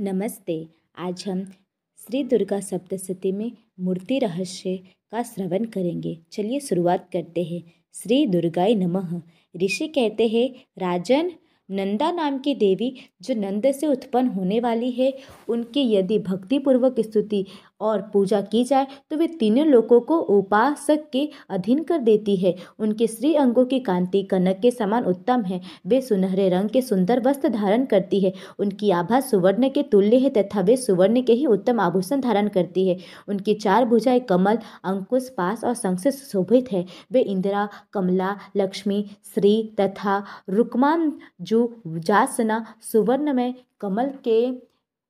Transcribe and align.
नमस्ते। 0.00 0.68
आज 0.98 1.24
हम 1.28 1.44
श्री 1.98 2.22
दुर्गा 2.24 2.60
सप्तशती 2.60 3.32
में 3.32 3.52
मूर्ति 3.80 4.18
रहस्य 4.18 4.76
का 5.10 5.22
श्रवण 5.22 5.64
करेंगे। 5.64 6.18
चलिए 6.32 6.60
शुरुआत 6.60 7.08
करते 7.12 7.42
हैं। 7.44 7.62
श्री 7.94 8.26
दुर्गाय 8.26 8.74
नमः। 8.74 9.20
ऋषि 9.56 9.88
कहते 9.88 10.28
हैं, 10.28 10.50
राजन 10.78 11.30
नंदा 11.68 12.10
नाम 12.12 12.38
की 12.38 12.54
देवी 12.54 12.94
जो 13.22 13.34
नंद 13.34 13.70
से 13.72 13.86
उत्पन्न 13.86 14.28
होने 14.28 14.60
वाली 14.60 14.90
है, 14.90 15.12
उनकी 15.48 15.82
यदि 15.92 16.18
भक्तिपूर्वक 16.18 17.00
स्तुति 17.00 17.44
और 17.80 18.00
पूजा 18.12 18.40
की 18.40 18.62
जाए 18.64 18.86
तो 19.10 19.16
वे 19.16 19.26
तीनों 19.26 19.66
लोगों 19.66 20.00
को 20.00 20.18
उपासक 20.18 21.08
के 21.12 21.28
अधीन 21.50 21.82
कर 21.82 21.98
देती 21.98 22.36
है। 22.36 22.54
उनके 22.78 23.06
श्री 23.06 23.34
अंगों 23.34 23.64
की 23.64 23.78
कांति 23.80 24.22
कनक 24.22 24.58
के 24.62 24.70
समान 24.70 25.04
उत्तम 25.04 25.42
है। 25.42 25.60
वे 25.86 26.00
सुनहरे 26.00 26.48
रंग 26.48 26.68
के 26.68 26.82
सुंदर 26.82 27.20
वस्त्र 27.20 27.48
धारण 27.48 27.84
करती 27.84 28.20
है। 28.20 28.32
उनकी 28.58 28.90
आभा 28.90 29.20
सुवर्ण 29.20 29.68
के 29.68 29.82
तुल्य 29.82 30.18
है 30.18 30.30
तथा 30.30 30.60
वे 30.60 30.76
सुवर्ण 30.76 31.22
के 31.22 31.32
ही 31.32 31.46
उत्तम 31.46 31.80
आभूषण 31.80 32.20
धारण 32.20 32.48
करती 32.48 32.88
है। 32.88 32.96
उनकी 33.28 33.54
चार 33.54 33.84
भुजाएँ 33.84 34.20
कमल, 34.20 34.58
अंकुश 34.84 35.28
पास 35.36 35.64
और 35.64 35.74
संघ 35.74 35.98
से 35.98 36.10
शोभित 36.10 36.72
है। 36.72 36.84
वे 37.12 37.20
इंदिरा, 37.20 37.68
कमला, 37.92 38.36
लक्ष्मी, 38.56 39.04
श्री 39.34 39.74
तथा 39.80 40.22
रुकमान 40.50 41.12
जो 41.40 41.61
जासना 41.86 42.64
सुवर्ण 42.92 43.32
में 43.32 43.54
कमल 43.80 44.10
के 44.24 44.38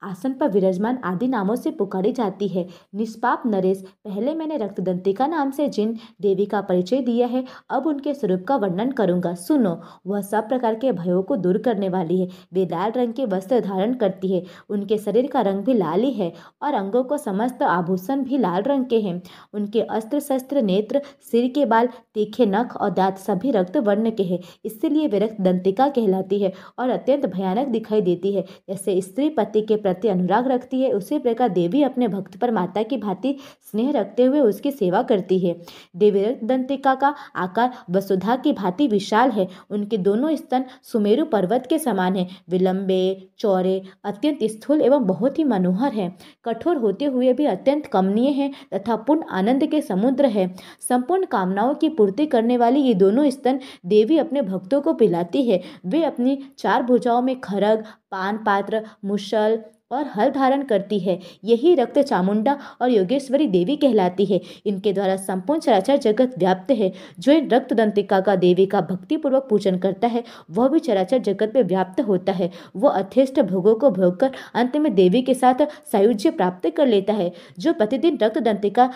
आसन 0.03 0.33
पर 0.33 0.49
विराजमान 0.49 0.99
आदि 1.05 1.29
नामों 1.29 1.55
से 1.57 1.71
पुकारी 1.71 2.13
जाती 2.13 2.49
है। 2.49 2.67
निष्पाप 2.95 3.43
नरेश, 3.47 3.83
पहले 4.05 4.35
मैंने 4.35 4.57
रक्तदंतिका 4.57 5.27
नाम 5.27 5.51
से 5.51 5.69
जिन 5.69 5.97
देवी 6.21 6.47
का 6.47 6.61
परिचय 6.61 7.01
दिया 7.01 7.27
है, 7.27 7.45
अब 7.71 7.87
उनके 7.87 8.15
स्वरूप 8.15 8.45
का 8.49 8.57
वर्णन 8.57 8.91
करूँगा। 8.91 9.35
सुनो, 9.35 9.81
वह 10.07 10.21
सब 10.21 10.49
प्रकार 10.49 10.75
के 10.75 10.93
भयों 10.93 11.23
को 11.23 11.37
दूर 11.37 11.59
करने 11.59 11.89
वाली 11.89 12.21
है। 12.21 12.29
वे 12.53 12.65
लाल 12.65 12.91
रंग 12.91 13.13
के 13.13 13.27
वस्त्र 13.27 13.61
धारण 13.61 13.95
करती 13.95 14.33
है। 14.33 14.43
उनके 14.71 14.99
शरीर 14.99 15.27
का 15.27 15.41
रंग 15.41 15.65
भी 15.65 15.75
लाल 15.75 16.01
ही 16.01 16.11
है 16.11 16.33
और 16.63 16.75
अंगों 16.75 17.03
को 17.05 17.19
समस्त 17.19 17.63
आभूषण 17.63 18.23
भी 18.23 18.39
लाल 18.39 18.63
रंग 18.63 18.87
के 18.87 19.01
हैं। 19.01 19.21
उनके 19.55 19.81
अस्त्र 19.81 20.21
शस्त्र 20.21 20.63
नेत्र, 20.63 21.01
सिर 21.31 21.49
के 21.49 21.65
बाल, 21.65 21.89
तीखे 22.15 22.47
नख 22.47 22.77
और 22.77 22.91
दांत 22.91 23.19
सभी 23.19 23.51
रक्त 23.51 23.77
वर्ण 23.77 24.11
के 24.11 24.23
हैं। 24.23 24.39
इसीलिए 24.65 25.07
वे 25.09 25.19
रक्त 25.19 25.41
दंतिका 25.41 25.89
कहलाती 25.89 26.39
है 26.39 26.53
और 26.79 26.91
अत्यंत 26.91 27.27
भयानक 27.27 27.69
दिखाई 27.69 28.01
देती 28.01 28.33
है। 28.33 28.45
जैसे 28.69 29.01
स्त्री 29.01 29.29
पति 29.29 29.61
के 29.63 29.77
प्रति 29.93 30.09
अनुराग 30.09 30.47
रखती 30.49 30.81
है। 30.81 30.93
उसी 30.93 31.19
प्रकार 31.19 31.49
देवी 31.51 31.83
अपने 31.83 32.09
भक्त 32.09 32.37
पर 32.37 32.51
माता 32.51 32.83
की 32.83 32.97
भांति 32.97 33.37
स्नेह 33.71 33.91
रखते 33.91 34.25
हुए 34.25 34.41
उसकी 34.41 34.71
सेवा 34.71 35.03
करती 35.03 35.39
है। 35.39 35.55
देवी 35.97 36.25
दंतिका 36.45 36.95
का 36.95 37.15
आकार 37.37 37.73
वसुधा 37.91 38.37
की 38.37 38.53
भांति 38.53 38.87
विशाल 38.89 39.31
है। 39.31 39.49
उनके 39.71 39.97
दोनों 39.99 40.35
स्तन 40.37 40.65
सुमेरु 40.83 41.25
पर्वत 41.25 41.67
के 41.71 41.79
समान 41.79 42.17
है। 42.17 42.27
विलंबे 42.51 43.01
चौड़े 43.39 43.83
अत्यंत 44.05 44.39
स्थूल 44.45 44.81
एवं 44.83 45.07
बहुत 45.07 45.39
ही 45.39 45.45
मनोहर 45.45 45.93
है। 45.93 46.11
कठोर 46.45 46.77
होते 46.77 47.05
हुए 47.05 47.33
भी 47.33 47.47
अत्यंत 47.47 47.87
कमनीय 47.87 48.31
है 48.31 48.51
तथा 48.75 48.97
पूर्ण 48.97 49.23
आनंद 49.33 49.67
के 49.67 49.81
समुद्र 49.81 50.27
है। 50.27 50.47
संपूर्ण 50.81 51.27
कामनाओं 51.27 51.75
की 51.75 51.89
पूर्ति 51.89 52.27
करने 52.27 52.57
वाली 52.57 52.81
ये 52.81 52.95
दोनों 52.95 53.29
स्तन 53.31 53.61
देवी 53.87 54.19
अपने 54.19 54.43
भक्तों 54.43 54.81
को 54.81 54.93
पिलाती 54.95 55.43
है। 55.43 55.61
वे 55.87 56.05
अपनी 56.05 56.39
चार 56.59 56.83
भुजाओं 56.83 57.23
में 57.23 57.39
खरग 57.41 57.85
पान 58.11 58.37
पात्र 58.37 58.83
मुशल 59.05 59.61
और 59.93 60.07
हल 60.17 60.31
धारण 60.31 60.63
करती 60.63 60.99
है। 60.99 61.19
यही 61.45 61.75
रक्त 61.75 61.99
चामुंडा 61.99 62.59
और 62.83 62.91
योगेश्वरी 62.91 63.47
देवी 63.47 63.77
कहलाती 63.77 64.25
है। 64.25 64.41
इनके 64.67 64.93
द्वारा 64.93 65.17
संपूर्ण 65.17 65.61
चराचर 65.61 65.97
जगत 65.97 66.35
व्याप्त 66.39 66.71
है। 66.71 66.93
जो 67.19 67.33
इन 67.33 67.49
रक्त 67.49 67.73
दंतिका 67.73 68.21
का, 68.21 68.37
देवी 68.37 68.67
का 68.67 68.81
भक्तिपूर्वक 68.81 69.47
पूजन 69.51 69.79
करता 69.79 70.09
है, 70.09 70.25
वह 70.51 70.69
भी 70.69 70.79
चराचर 70.79 71.19
जगत 71.19 71.53
में 71.57 71.63
व्याप्त 71.63 72.01
होता 72.01 72.33
है। 72.33 72.51
वह 72.77 72.91
अथेष्ट 72.91 73.41
भोगों 73.41 73.75
को 73.75 73.91
भोगकर 73.91 74.31
अंत 74.55 74.77
में 74.77 74.95
देवी 74.95 75.23
के 75.23 75.35
साथ 75.35 75.67
सायुज्य 75.93 76.31
प्राप्त 76.31 76.71
कर 76.77 76.87
लेता 76.87 77.13
है। 77.13 77.33
जो 77.59 77.73
प्रतिदिन 77.73 78.19
रक्त 78.23 78.39
दंतिका 78.39 78.91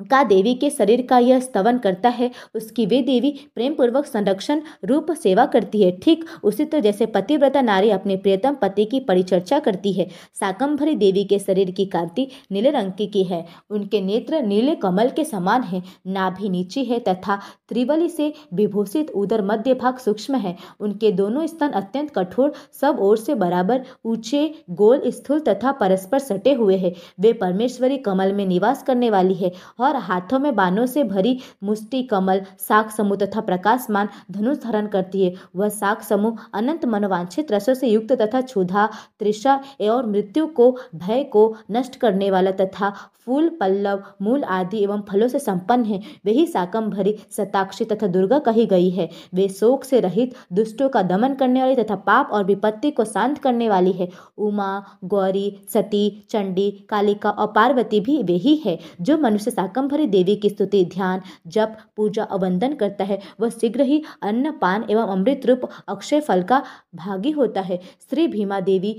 का 0.00 0.22
देवी 0.24 0.54
के 0.54 0.70
शरीर 0.70 1.04
का 1.06 1.18
यह 1.18 1.40
स्तवन 1.40 1.78
करता 1.78 2.08
है 2.08 2.30
उसकी 2.54 2.86
वे 2.86 3.00
देवी 3.02 3.30
प्रेम 3.54 3.74
पूर्वक 3.74 4.06
संरक्षण 4.06 4.60
रूप 4.84 5.10
सेवा 5.12 5.44
करती 5.46 5.82
है। 5.82 5.90
ठीक 5.98 6.24
उसी 6.42 6.64
तरह 6.64 6.72
तो 6.72 6.84
जैसे 6.84 7.06
पतिव्रता 7.06 7.60
नारी 7.62 7.90
अपने 7.90 8.16
प्रियतम 8.16 8.54
पति 8.54 8.84
की 8.84 9.00
परिचर्चा 9.00 9.58
करती 9.58 9.92
है। 9.92 10.08
साकंभरी 10.34 10.94
देवी 10.94 11.24
के 11.24 11.38
शरीर 11.38 11.70
की 11.70 11.86
कांति 11.86 12.26
नीले 12.52 12.70
रंग 12.70 12.92
की, 12.92 13.06
की 13.06 13.22
है। 13.24 13.44
उनके 13.70 14.00
नेत्र 14.00 14.42
नीले 14.42 14.74
कमल 14.74 15.10
के 15.10 15.24
समान 15.24 15.62
है। 15.62 15.82
नाभि 16.06 16.48
नीची 16.48 16.84
है 16.84 16.98
तथा 16.98 17.36
त्रिवली 17.68 18.08
से 18.08 18.32
विभूषित 18.54 19.10
उदर 19.12 19.42
मध्य 19.42 19.74
भाग 19.74 19.98
सूक्ष्म 19.98 20.36
है। 20.36 20.56
उनके 20.80 21.12
दोनों 21.12 21.46
स्तन 21.46 21.70
अत्यंत 21.72 22.10
कठोर 22.10 22.52
सब 22.80 22.98
ओर 23.00 23.16
से 23.16 23.34
बराबर 23.36 23.84
ऊँचे 24.04 24.42
गोल 24.72 25.10
स्थूल 25.10 25.40
तथा 25.40 25.72
परस्पर 25.74 26.18
सटे 26.18 26.52
हुए 26.54 26.76
है। 26.76 26.94
वे 27.20 27.32
परमेश्वरी 27.34 27.98
कमल 28.00 28.32
में 28.32 28.44
निवास 28.46 28.82
करने 28.82 29.10
वाली 29.10 29.34
है 29.34 29.52
और 29.84 29.96
हाथों 29.98 30.38
में 30.38 30.54
बानों 30.56 30.86
से 30.86 31.04
भरी 31.04 31.38
मुष्टि, 31.62 32.02
कमल 32.02 32.42
साख 32.58 32.90
समूह 32.90 33.16
तथा 33.16 33.40
प्रकाशमान 33.40 34.08
धनुष 34.30 34.58
धारण 34.58 34.86
करती 34.86 35.24
है। 35.24 35.32
वह 35.56 35.68
साख 35.70 36.02
समूह 36.02 36.38
अनंत 36.54 36.84
मनोवांछित 36.84 37.52
रसों 37.52 37.74
से 37.74 37.88
युक्त 37.88 38.12
तथा 38.12 38.40
क्षुधा 38.40 38.88
त्रिषा 39.18 39.60
और 39.82 40.06
मृत्यु 40.06 40.46
को, 40.46 40.70
भय 40.94 41.24
को 41.24 41.56
नष्ट 41.70 41.96
करने 41.96 42.30
वाला 42.30 42.50
तथा 42.50 42.92
फूल, 43.26 43.48
पल्लव, 43.60 44.02
मूल 44.22 44.42
आदि 44.44 44.82
एवं 44.82 45.02
फलों 45.08 45.28
से 45.28 45.38
संपन्न 45.38 45.84
है। 45.84 45.98
वही 46.26 46.46
साकम 46.46 46.88
भरी 46.90 47.14
सताक्षी 47.30 47.84
तथा 47.84 48.06
दुर्गा 48.06 48.38
कही 48.38 48.66
गई 48.66 48.90
है। 48.90 49.08
वे 49.34 49.48
शोक 49.48 49.84
से 49.84 50.00
रहित 50.00 50.34
दुष्टों 50.52 50.88
का 50.88 51.02
दमन 51.02 51.34
करने 51.34 51.60
वाली 51.60 51.74
तथा 51.74 51.94
पाप 52.06 52.30
और 52.32 52.44
विपत्ति 52.44 52.90
को 52.90 53.04
शांत 53.04 53.38
करने 53.38 53.68
वाली 53.68 53.92
है। 53.92 54.08
उमा, 54.38 54.84
गौरी, 55.04 55.46
सती, 55.74 56.26
चंडी, 56.30 56.70
कालिका 56.88 57.30
और 57.30 57.46
पार्वती 57.46 58.00
भी 58.00 58.22
वही 58.22 58.54
है 58.56 58.78
जो 59.00 59.18
मनुष्य 59.18 59.50
शाकंभरी 59.74 60.06
देवी 60.06 60.34
की 60.36 60.48
स्तुति, 60.50 60.84
ध्यान, 60.84 61.20
जप, 61.46 61.76
पूजा 61.96 62.24
और 62.24 62.38
वंदन 62.40 62.74
करता 62.74 63.04
है। 63.04 63.20
वह 63.40 63.48
शीघ्र 63.50 63.82
ही 63.82 64.02
अन्न, 64.22 64.50
पान 64.52 64.84
एवं 64.90 65.06
अमृत 65.06 65.46
रूप 65.46 65.68
अक्षय 65.88 66.20
फल 66.20 66.42
का 66.42 66.62
भागी 66.94 67.30
होता 67.30 67.60
है। 67.60 67.80
श्री 68.10 68.26
भीमा 68.28 68.60
देवी 68.60 68.96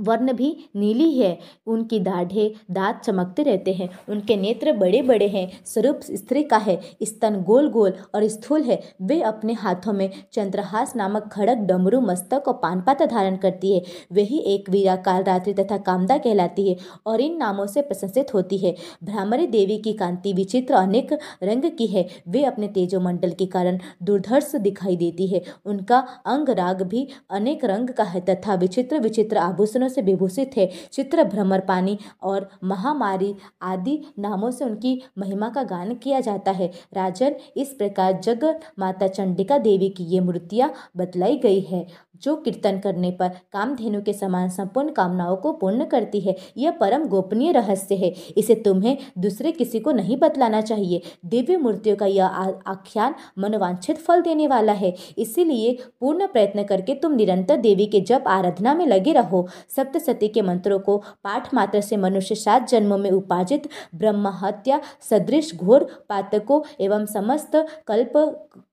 वर्ण 0.00 0.32
भी 0.32 0.56
नीली 0.76 1.10
है। 1.18 1.38
उनकी 1.66 1.98
दाढ़े 2.00 2.54
दांत 2.70 3.00
चमकते 3.04 3.42
रहते 3.42 3.72
हैं। 3.72 3.88
उनके 4.08 4.36
नेत्र 4.36 4.72
बड़े 4.72 5.02
बड़े 5.02 5.28
हैं। 5.28 5.50
स्वरूप 5.66 6.00
स्त्री 6.10 6.42
का 6.42 6.56
है। 6.56 6.80
स्तन 7.02 7.42
गोल 7.42 7.70
गोल 7.70 7.92
और 8.14 8.26
स्थूल 8.28 8.62
है। 8.62 8.80
वे 9.02 9.20
अपने 9.22 9.52
हाथों 9.52 9.92
में 9.92 10.10
चंद्रहास 10.32 10.96
नामक 10.96 11.28
खड़क 11.32 11.58
डमरू, 11.58 12.00
मस्तक 12.00 12.48
और 12.48 12.54
पानपाता 12.54 13.06
धारण 13.06 13.36
करती 13.36 13.74
है। 13.74 13.82
वही 14.12 14.38
एक 14.38 14.70
वीरा 14.70 14.96
काल 14.96 15.22
रात्रि 15.22 15.54
तथा 15.54 15.76
कामदा 15.76 16.18
कहलाती 16.18 16.68
है 16.68 16.76
और 17.06 17.20
इन 17.20 17.36
नामों 17.36 17.66
से 17.66 17.82
प्रशंसित 17.82 18.34
होती 18.34 18.58
है। 18.58 18.74
भ्रामरी 19.04 19.46
देवी 19.46 19.78
की 19.78 19.92
कांति 19.92 20.32
विचित्र 20.32 20.74
अनेक 20.74 21.12
रंग 21.42 21.70
की 21.78 21.86
है। 21.86 22.08
वे 22.28 22.44
अपने 22.44 22.68
तेजोमंडल 22.68 23.30
के 23.30 23.46
कारण 23.46 23.78
दुर्धर्ष 24.02 24.54
दिखाई 24.56 24.96
देती 24.96 25.26
है। 25.26 25.42
उनका 25.64 25.98
अंग 26.26 26.50
राग 26.50 26.82
भी 26.82 27.08
अनेक 27.30 27.64
रंग 27.64 27.88
का 27.88 28.04
है 28.04 28.20
तथा 28.20 28.54
विचित्र 28.54 28.98
विचित्र 29.00 29.36
आभूषणों 29.36 29.81
से 29.88 30.02
विभूषित 30.02 30.50
है 30.56 30.70
चित्र, 30.92 31.24
भ्रमर, 31.24 31.60
पानी 31.60 31.98
और 32.22 32.48
महामारी 32.64 33.34
आदि 33.62 33.98
नामों 34.18 34.50
से 34.50 34.64
उनकी 34.64 35.00
महिमा 35.18 35.48
का 35.48 35.62
गान 35.62 35.94
किया 35.94 36.20
जाता 36.20 36.50
है। 36.50 36.70
राजन, 36.94 37.34
इस 37.56 37.68
प्रकार 37.68 38.20
जग 38.20 38.44
माता 38.78 39.08
चंडिका 39.08 39.58
देवी 39.58 39.88
की 39.88 40.04
ये 40.04 40.20
मूर्तियाँ 40.20 40.72
बतलाई 40.96 41.36
गई 41.36 41.60
है। 41.60 41.86
जो 42.22 42.36
कीर्तन 42.36 42.78
करने 42.78 43.10
पर 43.10 43.28
कामधेनु 43.52 44.02
के 44.02 44.12
समान 44.12 44.48
संपूर्ण 44.48 44.92
कामनाओं 44.92 45.36
को 45.36 45.52
पूर्ण 45.52 45.84
करती 45.84 46.20
है, 46.20 46.36
यह 46.56 46.70
परम 46.70 47.04
गोपनीय 47.04 47.52
रहस्य 47.52 47.94
है। 47.94 48.12
इसे 48.36 48.54
तुम्हें 48.54 48.96
दूसरे 49.18 49.52
किसी 49.52 49.80
को 49.80 49.92
नहीं 49.92 50.16
बतलाना 50.16 50.60
चाहिए। 50.60 51.02
दिव्य 51.24 51.56
मूर्तियों 51.56 51.96
का 51.96 52.06
यह 52.06 52.26
आख्यान 52.26 53.14
मनोवांछित 53.38 53.98
फल 53.98 54.22
देने 54.22 54.46
वाला 54.46 54.72
है। 54.72 54.94
इसीलिए 55.18 55.76
पूर्ण 56.00 56.26
प्रयत्न 56.26 56.64
करके 56.64 56.94
तुम 56.94 57.12
निरंतर 57.12 57.56
देवी 57.56 57.86
के 57.86 58.00
जप 58.00 58.24
आराधना 58.26 58.74
में 58.74 58.86
लगे 58.86 59.12
रहो। 59.12 59.46
सप्तसती 59.76 60.28
के 60.28 60.42
मंत्रों 60.42 60.78
को 60.78 60.96
पाठ 61.24 61.54
मात्र 61.54 61.80
से 61.80 61.96
मनुष्य 61.96 62.34
सात 62.34 62.68
जन्मों 62.68 62.98
में 62.98 63.10
उपार्जित 63.10 63.68
ब्रह्म 63.94 64.28
हत्या 64.42 64.80
सदृश 65.10 65.54
घोर, 65.54 65.84
पातकों 66.08 66.60
एवं 66.80 67.06
समस्त 67.06 67.56
कल्प 67.86 68.12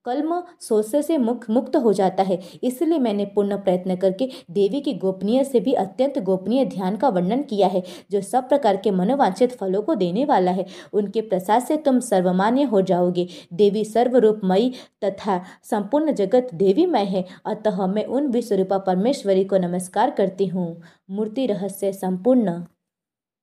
कल्म 0.05 0.41
सोचे 0.61 1.01
से 1.01 1.17
मुक्त 1.17 1.49
मुक्त 1.49 1.75
हो 1.75 1.93
जाता 1.93 2.23
है। 2.23 2.39
इसलिए 2.63 2.99
मैंने 2.99 3.25
पूर्ण 3.25 3.57
प्रयत्न 3.57 3.95
करके 3.95 4.29
देवी 4.51 4.81
की 4.81 4.93
गोपनीय 4.95 5.43
से 5.43 5.59
भी 5.59 5.73
अत्यंत 5.75 6.19
गोपनीय 6.19 6.65
ध्यान 6.65 6.97
का 6.97 7.09
वर्णन 7.09 7.41
किया 7.43 7.67
है, 7.67 7.83
जो 8.11 8.21
सब 8.21 8.47
प्रकार 8.49 8.77
के 8.77 8.91
मनोवांछित 8.91 9.51
फलों 9.51 9.81
को 9.81 9.95
देने 9.95 10.25
वाला 10.25 10.51
है। 10.51 10.65
उनके 10.93 11.21
प्रसाद 11.21 11.63
से 11.63 11.77
तुम 11.77 11.99
सर्वमान्य 11.99 12.63
हो 12.63 12.81
जाओगे। 12.83 13.27
देवी 13.53 13.85
सर्वरूपमयी 13.85 14.73
तथा 15.03 15.41
संपूर्ण 15.63 16.13
जगत 16.13 16.49
देवीमय 16.55 17.05
है। 17.05 17.25
अतः 17.45 17.85
मैं 17.87 18.05
उन 18.05 18.27
विश्वरूपा 18.27 18.77
परमेश्वरी 18.79 19.43
को 19.43 19.57
नमस्कार 19.57 20.11
करती 20.11 20.47
हूँ। 20.47 20.75
मूर्ति 21.09 21.45
रहस्य 21.45 21.91
संपूर्ण। 21.93 22.61